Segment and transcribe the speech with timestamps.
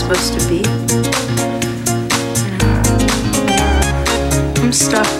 [0.00, 0.62] supposed to be.
[4.62, 5.19] I'm stuck.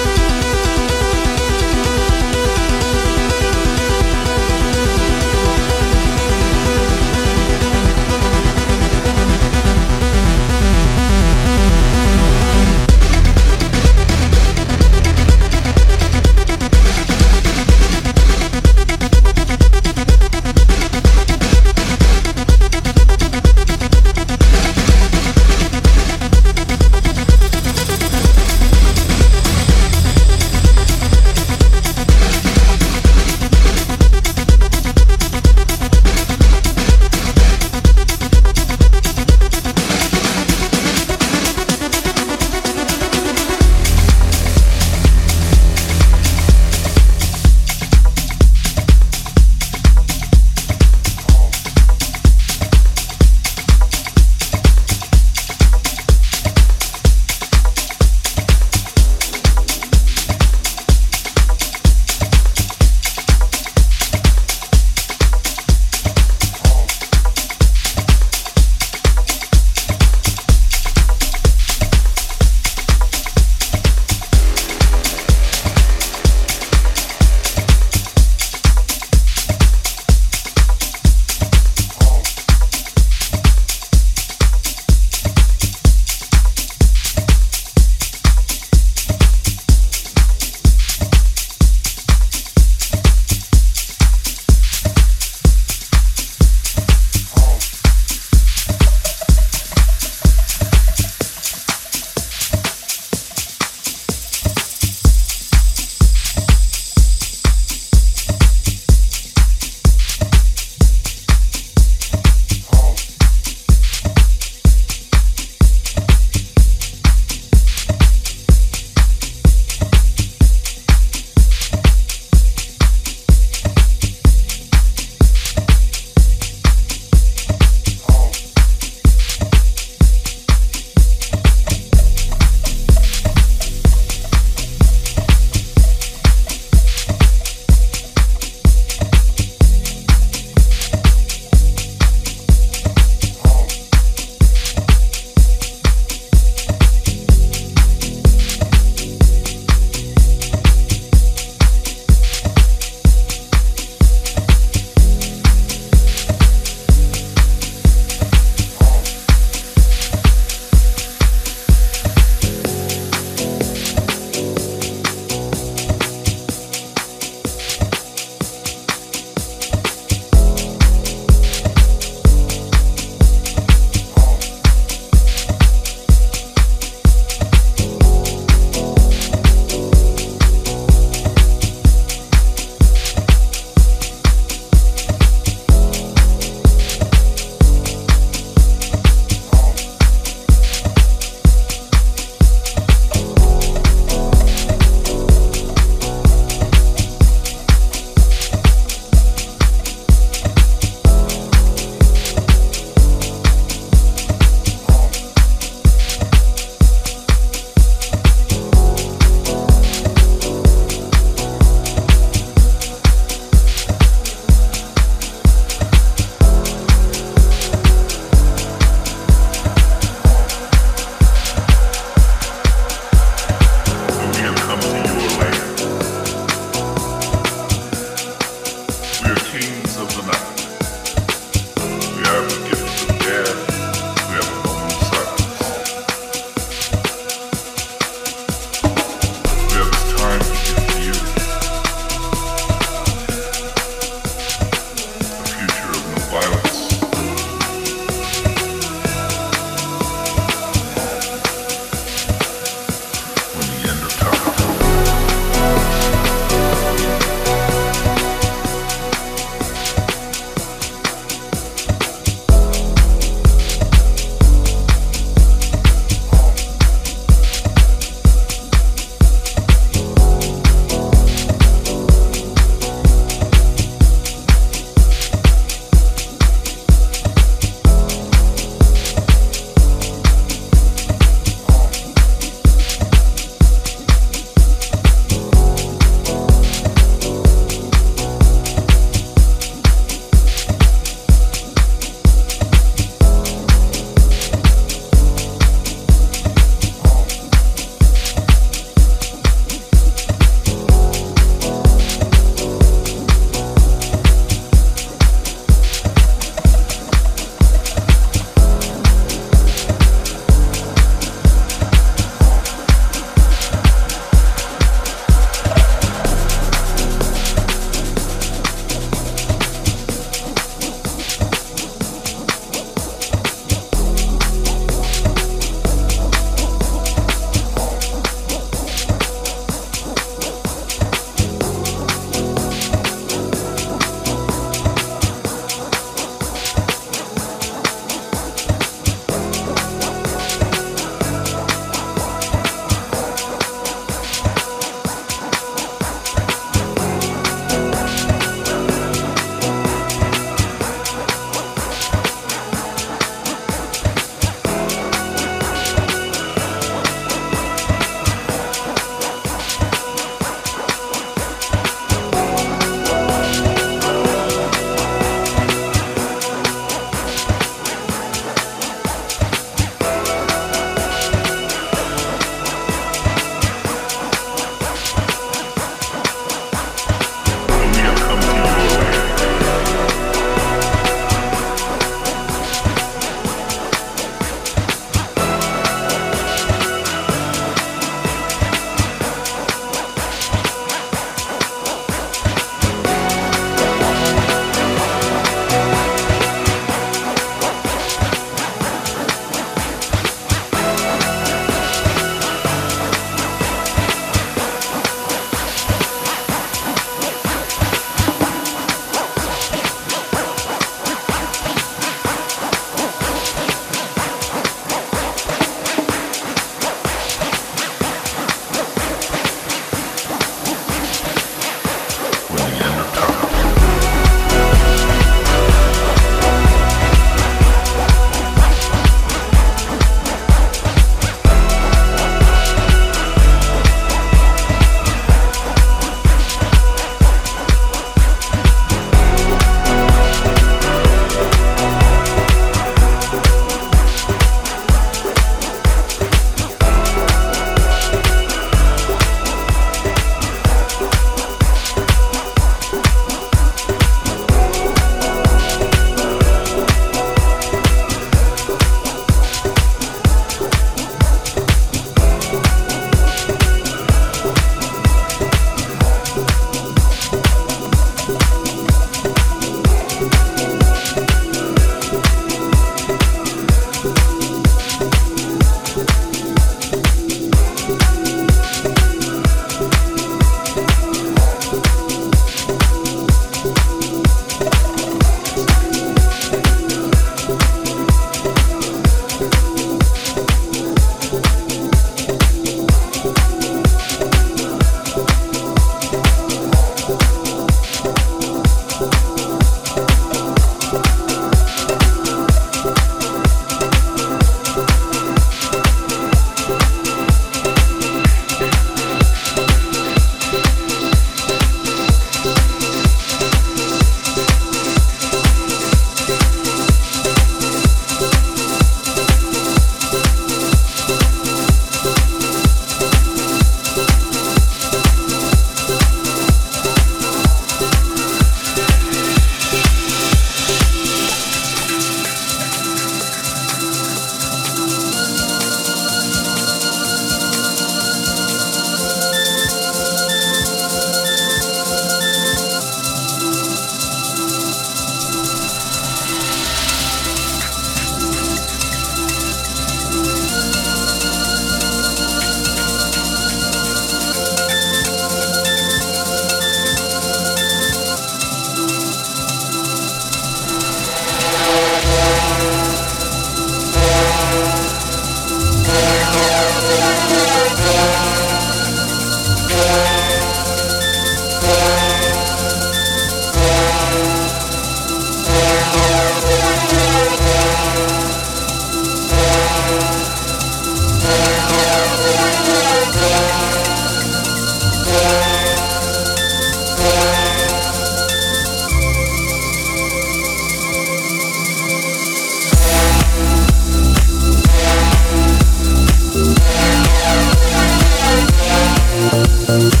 [599.71, 600.00] Thank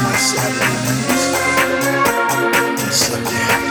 [0.21, 1.25] Saturday nights.
[2.95, 3.70] Sunday.